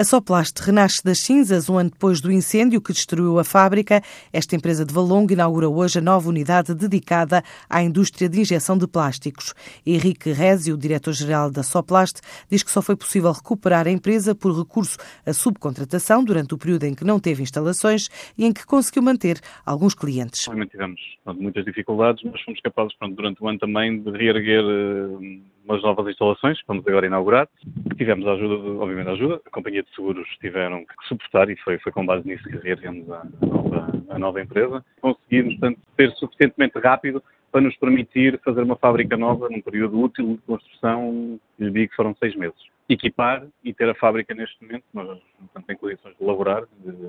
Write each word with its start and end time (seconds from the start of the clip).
A 0.00 0.02
Soplast 0.02 0.62
renasce 0.62 1.04
das 1.04 1.18
cinzas 1.18 1.68
um 1.68 1.76
ano 1.76 1.90
depois 1.90 2.22
do 2.22 2.32
incêndio 2.32 2.80
que 2.80 2.90
destruiu 2.90 3.38
a 3.38 3.44
fábrica. 3.44 4.00
Esta 4.32 4.56
empresa 4.56 4.82
de 4.82 4.94
Valongo 4.94 5.30
inaugura 5.30 5.68
hoje 5.68 5.98
a 5.98 6.00
nova 6.00 6.26
unidade 6.26 6.74
dedicada 6.74 7.42
à 7.68 7.82
indústria 7.82 8.26
de 8.26 8.40
injeção 8.40 8.78
de 8.78 8.88
plásticos. 8.88 9.52
Henrique 9.84 10.32
Rezi, 10.32 10.72
o 10.72 10.78
diretor-geral 10.78 11.50
da 11.50 11.62
Soplast, 11.62 12.22
diz 12.50 12.62
que 12.62 12.70
só 12.70 12.80
foi 12.80 12.96
possível 12.96 13.30
recuperar 13.30 13.86
a 13.86 13.90
empresa 13.90 14.34
por 14.34 14.58
recurso 14.58 14.96
à 15.26 15.34
subcontratação 15.34 16.24
durante 16.24 16.54
o 16.54 16.56
período 16.56 16.84
em 16.84 16.94
que 16.94 17.04
não 17.04 17.20
teve 17.20 17.42
instalações 17.42 18.08
e 18.38 18.46
em 18.46 18.54
que 18.54 18.64
conseguiu 18.64 19.02
manter 19.02 19.38
alguns 19.66 19.94
clientes. 19.94 20.48
Obviamente 20.48 20.70
tivemos 20.70 20.98
pronto, 21.22 21.42
muitas 21.42 21.62
dificuldades, 21.62 22.24
mas 22.24 22.40
fomos 22.40 22.58
capazes 22.62 22.96
pronto, 22.96 23.16
durante 23.16 23.44
o 23.44 23.46
ano 23.46 23.58
também 23.58 24.00
de 24.00 24.10
reerguer 24.12 24.64
uh, 24.64 25.42
umas 25.70 25.82
novas 25.82 26.08
instalações 26.08 26.60
que 26.60 26.66
vamos 26.66 26.86
agora 26.86 27.06
inaugurar. 27.06 27.48
Tivemos 27.96 28.26
a 28.26 28.32
ajuda, 28.32 28.54
obviamente 28.82 29.08
a 29.08 29.12
ajuda, 29.12 29.40
a 29.46 29.50
companhia 29.50 29.82
de 29.82 29.94
seguros 29.94 30.28
tiveram 30.40 30.84
que 30.84 30.94
suportar 31.06 31.48
e 31.48 31.56
foi, 31.56 31.78
foi 31.78 31.92
com 31.92 32.04
base 32.04 32.26
nisso 32.26 32.42
que 32.42 32.56
reerguemos 32.56 33.08
a, 33.10 33.24
nova, 33.40 33.92
a 34.08 34.18
nova 34.18 34.42
empresa. 34.42 34.84
Conseguimos, 35.00 35.54
portanto, 35.54 35.80
ser 35.96 36.10
suficientemente 36.16 36.78
rápido 36.78 37.22
para 37.52 37.60
nos 37.60 37.76
permitir 37.76 38.40
fazer 38.44 38.62
uma 38.62 38.76
fábrica 38.76 39.16
nova 39.16 39.48
num 39.48 39.60
período 39.60 40.00
útil 40.00 40.34
de 40.34 40.38
construção, 40.38 41.38
lhe 41.58 41.70
digo 41.70 41.90
que 41.90 41.96
foram 41.96 42.14
seis 42.16 42.34
meses. 42.34 42.58
Equipar 42.88 43.46
e 43.62 43.72
ter 43.72 43.88
a 43.88 43.94
fábrica 43.94 44.34
neste 44.34 44.60
momento, 44.64 44.84
mas 44.92 45.06
portanto, 45.06 45.70
em 45.70 45.76
condições 45.76 46.16
de 46.18 46.24
laborar 46.24 46.64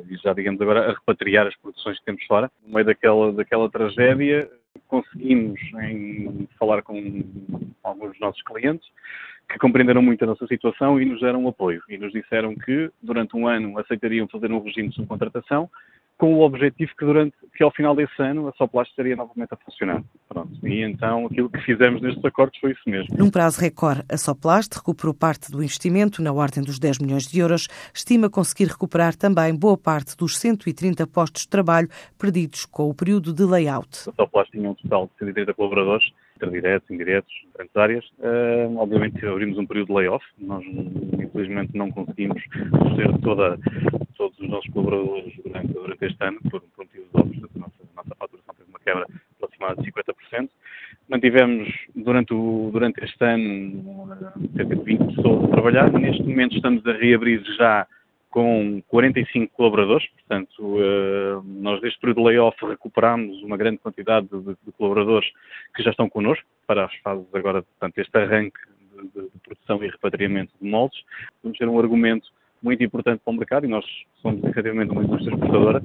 e 0.07 0.15
já, 0.17 0.33
digamos 0.33 0.61
agora, 0.61 0.91
a 0.91 0.93
repatriar 0.93 1.47
as 1.47 1.55
produções 1.57 1.97
que 1.97 2.05
temos 2.05 2.23
fora. 2.25 2.51
No 2.65 2.73
meio 2.75 2.85
daquela, 2.85 3.33
daquela 3.33 3.69
tragédia, 3.69 4.47
conseguimos 4.87 5.59
em 5.81 6.47
falar 6.59 6.81
com 6.83 6.95
alguns 7.91 8.11
dos 8.11 8.19
nossos 8.19 8.41
clientes 8.43 8.87
que 9.49 9.57
compreenderam 9.59 10.01
muito 10.01 10.23
a 10.23 10.27
nossa 10.27 10.47
situação 10.47 10.99
e 10.99 11.05
nos 11.05 11.21
deram 11.21 11.47
apoio. 11.47 11.81
E 11.89 11.97
nos 11.97 12.11
disseram 12.11 12.55
que 12.55 12.89
durante 13.01 13.35
um 13.35 13.47
ano 13.47 13.77
aceitariam 13.77 14.27
fazer 14.27 14.51
um 14.51 14.63
regime 14.63 14.89
de 14.89 14.95
subcontratação 14.95 15.69
com 16.21 16.35
o 16.35 16.41
objetivo 16.41 16.91
que 16.95 17.03
durante 17.03 17.35
que 17.55 17.63
ao 17.63 17.71
final 17.71 17.95
desse 17.95 18.21
ano 18.21 18.47
a 18.47 18.51
Soplast 18.51 18.91
estaria 18.91 19.15
novamente 19.15 19.51
a 19.53 19.57
funcionar. 19.57 20.03
Pronto. 20.29 20.51
E 20.63 20.83
então 20.83 21.25
aquilo 21.25 21.49
que 21.49 21.59
fizemos 21.61 21.99
nestes 21.99 22.23
acordos 22.23 22.59
foi 22.59 22.73
isso 22.73 22.83
mesmo. 22.85 23.17
Num 23.17 23.31
prazo 23.31 23.59
recorde, 23.59 24.03
a 24.07 24.17
Soplast 24.17 24.77
recuperou 24.77 25.15
parte 25.15 25.51
do 25.51 25.63
investimento 25.63 26.21
na 26.21 26.31
ordem 26.31 26.63
dos 26.63 26.77
10 26.77 26.99
milhões 26.99 27.27
de 27.27 27.39
euros, 27.39 27.67
estima 27.91 28.29
conseguir 28.29 28.65
recuperar 28.65 29.15
também 29.15 29.55
boa 29.55 29.75
parte 29.75 30.15
dos 30.15 30.37
130 30.37 31.07
postos 31.07 31.41
de 31.41 31.49
trabalho 31.49 31.89
perdidos 32.19 32.67
com 32.67 32.87
o 32.87 32.93
período 32.93 33.33
de 33.33 33.43
layout. 33.43 34.07
A 34.09 34.13
Soplast 34.13 34.51
tinha 34.51 34.69
um 34.69 34.75
total 34.75 35.07
de 35.07 35.25
130 35.25 35.55
colaboradores, 35.55 36.05
entre 36.35 36.51
diretos, 36.51 36.89
indiretos, 36.91 37.33
diferentes 37.47 37.75
áreas. 37.75 38.05
Uh, 38.19 38.77
obviamente 38.77 39.25
abrimos 39.25 39.57
um 39.57 39.65
período 39.65 39.87
de 39.87 39.93
layoff, 39.93 40.25
nós 40.37 40.63
infelizmente 40.65 41.75
não 41.75 41.91
conseguimos 41.91 42.41
fazer 42.71 43.11
toda 43.23 43.57
todos 44.21 44.39
os 44.39 44.49
nossos 44.49 44.71
colaboradores 44.71 45.33
este 46.05 46.23
ano, 46.23 46.39
por, 46.49 46.61
por 46.61 46.85
motivos 46.85 47.07
óbvios, 47.13 47.49
a 47.55 47.59
nossa, 47.59 47.73
a 47.81 47.95
nossa 47.95 48.15
faturação 48.15 48.55
teve 48.55 48.69
uma 48.69 48.79
quebra 48.79 49.05
aproximada 49.35 49.81
de 49.81 49.91
50%. 49.91 50.49
Mantivemos 51.09 51.69
durante, 51.95 52.33
o, 52.33 52.69
durante 52.71 53.03
este 53.03 53.23
ano 53.23 54.07
cerca 54.55 54.75
de 54.75 54.83
20 54.83 55.15
pessoas 55.15 55.43
a 55.45 55.47
trabalhar. 55.47 55.91
Neste 55.91 56.23
momento 56.23 56.55
estamos 56.55 56.85
a 56.85 56.93
reabrir 56.93 57.43
já 57.57 57.87
com 58.31 58.81
45 58.87 59.53
colaboradores, 59.53 60.07
portanto, 60.07 60.61
uh, 60.61 61.43
nós 61.43 61.81
deste 61.81 61.99
período 61.99 62.21
de 62.21 62.23
layoff 62.23 62.65
recuperamos 62.65 63.43
uma 63.43 63.57
grande 63.57 63.79
quantidade 63.79 64.27
de, 64.27 64.41
de, 64.41 64.71
colaboradores 64.77 65.29
que 65.75 65.83
já 65.83 65.91
estão 65.91 66.09
connosco 66.09 66.47
para 66.65 66.85
as 66.85 66.95
fases 66.99 67.27
agora, 67.33 67.61
portanto, 67.61 67.97
este 67.97 68.17
arranque 68.17 68.57
de, 69.13 69.23
de 69.23 69.39
produção 69.43 69.83
e 69.83 69.89
repatriamento 69.89 70.53
de 70.61 70.67
moldes. 70.67 71.03
Vamos 71.43 71.57
ter 71.57 71.67
um 71.67 71.77
argumento 71.77 72.29
muito 72.61 72.83
importante 72.83 73.21
para 73.23 73.31
o 73.31 73.35
mercado 73.35 73.65
e 73.65 73.69
nós 73.69 73.85
somos 74.21 74.43
efetivamente 74.43 74.91
uma 74.91 75.03
indústria 75.03 75.33
exportadora. 75.33 75.81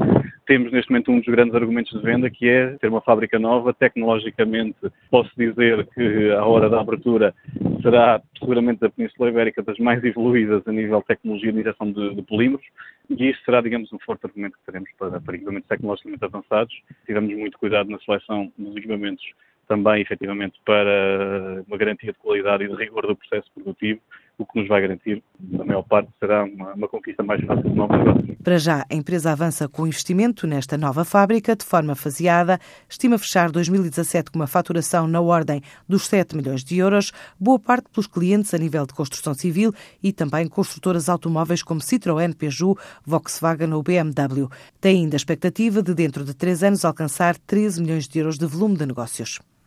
Temos 0.46 0.72
neste 0.72 0.90
momento 0.90 1.10
um 1.10 1.18
dos 1.18 1.26
grandes 1.26 1.54
argumentos 1.54 1.92
de 1.92 2.04
venda 2.04 2.30
que 2.30 2.48
é 2.48 2.76
ter 2.78 2.88
uma 2.88 3.00
fábrica 3.00 3.38
nova. 3.38 3.72
Tecnologicamente, 3.72 4.76
posso 5.10 5.30
dizer 5.36 5.86
que 5.94 6.30
a 6.32 6.44
hora 6.44 6.68
da 6.68 6.80
abertura 6.80 7.34
será 7.82 8.20
seguramente 8.38 8.80
da 8.80 8.90
Península 8.90 9.30
Ibérica 9.30 9.62
das 9.62 9.78
mais 9.78 10.02
evoluídas 10.04 10.62
a 10.66 10.72
nível 10.72 11.00
de 11.00 11.06
tecnologia 11.06 11.52
de 11.52 11.60
injeção 11.60 11.90
de, 11.90 12.14
de 12.14 12.22
polímeros 12.22 12.66
e 13.08 13.30
isso 13.30 13.40
será, 13.44 13.60
digamos, 13.60 13.92
um 13.92 13.98
forte 14.00 14.26
argumento 14.26 14.58
que 14.58 14.66
teremos 14.66 14.90
para, 14.98 15.20
para 15.20 15.36
equipamentos 15.36 15.68
tecnologicamente 15.68 16.24
avançados. 16.24 16.74
Tivemos 17.06 17.34
muito 17.34 17.58
cuidado 17.58 17.90
na 17.90 17.98
seleção 18.00 18.52
dos 18.58 18.76
equipamentos 18.76 19.24
também, 19.68 20.00
efetivamente, 20.00 20.58
para 20.64 21.64
uma 21.66 21.76
garantia 21.76 22.12
de 22.12 22.18
qualidade 22.18 22.64
e 22.64 22.68
de 22.68 22.74
rigor 22.74 23.06
do 23.06 23.16
processo 23.16 23.50
produtivo 23.54 24.00
o 24.38 24.44
que 24.44 24.60
nos 24.60 24.68
vai 24.68 24.82
garantir, 24.82 25.22
na 25.40 25.64
maior 25.64 25.82
parte, 25.82 26.10
será 26.20 26.44
uma, 26.44 26.74
uma 26.74 26.88
conquista 26.88 27.22
mais 27.22 27.42
fácil 27.44 27.70
de 27.70 27.74
novos 27.74 27.96
negócios. 27.96 28.36
Para 28.42 28.58
já, 28.58 28.84
a 28.90 28.94
empresa 28.94 29.32
avança 29.32 29.68
com 29.68 29.82
o 29.82 29.86
investimento 29.86 30.46
nesta 30.46 30.76
nova 30.76 31.04
fábrica 31.04 31.56
de 31.56 31.64
forma 31.64 31.94
faseada, 31.94 32.60
estima 32.88 33.18
fechar 33.18 33.50
2017 33.50 34.30
com 34.30 34.38
uma 34.38 34.46
faturação 34.46 35.08
na 35.08 35.20
ordem 35.20 35.62
dos 35.88 36.06
7 36.06 36.36
milhões 36.36 36.62
de 36.62 36.76
euros, 36.76 37.12
boa 37.40 37.58
parte 37.58 37.88
pelos 37.90 38.06
clientes 38.06 38.52
a 38.52 38.58
nível 38.58 38.86
de 38.86 38.94
construção 38.94 39.32
civil 39.32 39.72
e 40.02 40.12
também 40.12 40.46
construtoras 40.48 41.08
automóveis 41.08 41.62
como 41.62 41.80
Citroën, 41.80 42.34
Peugeot, 42.36 42.78
Volkswagen 43.04 43.72
ou 43.72 43.82
BMW. 43.82 44.48
Tem 44.80 45.02
ainda 45.02 45.16
a 45.16 45.18
expectativa 45.18 45.82
de, 45.82 45.94
dentro 45.94 46.24
de 46.24 46.34
três 46.34 46.62
anos, 46.62 46.84
alcançar 46.84 47.36
13 47.38 47.80
milhões 47.80 48.06
de 48.06 48.18
euros 48.18 48.38
de 48.38 48.46
volume 48.46 48.76
de 48.76 48.86
negócios. 48.86 49.40